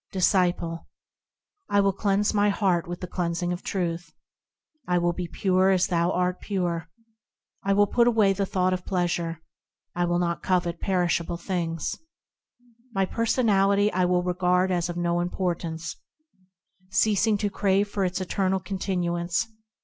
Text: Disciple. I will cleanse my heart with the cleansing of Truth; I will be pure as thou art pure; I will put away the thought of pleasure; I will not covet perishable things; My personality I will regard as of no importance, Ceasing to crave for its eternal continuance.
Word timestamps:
Disciple. 0.11 0.87
I 1.69 1.79
will 1.79 1.93
cleanse 1.93 2.33
my 2.33 2.49
heart 2.49 2.87
with 2.87 3.01
the 3.01 3.07
cleansing 3.07 3.53
of 3.53 3.61
Truth; 3.61 4.15
I 4.87 4.97
will 4.97 5.13
be 5.13 5.27
pure 5.27 5.69
as 5.69 5.85
thou 5.85 6.09
art 6.09 6.39
pure; 6.41 6.89
I 7.63 7.73
will 7.73 7.85
put 7.85 8.07
away 8.07 8.33
the 8.33 8.47
thought 8.47 8.73
of 8.73 8.83
pleasure; 8.83 9.43
I 9.93 10.05
will 10.05 10.17
not 10.17 10.41
covet 10.41 10.79
perishable 10.79 11.37
things; 11.37 11.99
My 12.95 13.05
personality 13.05 13.93
I 13.93 14.05
will 14.05 14.23
regard 14.23 14.71
as 14.71 14.89
of 14.89 14.97
no 14.97 15.19
importance, 15.19 15.97
Ceasing 16.89 17.37
to 17.37 17.51
crave 17.51 17.87
for 17.87 18.03
its 18.03 18.19
eternal 18.19 18.59
continuance. 18.59 19.47